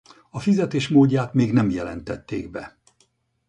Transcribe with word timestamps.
A 0.29 0.39
fizetés 0.39 0.87
módját 0.87 1.33
még 1.33 1.53
nem 1.53 1.69
jelentették 1.69 2.51
be. 2.51 2.77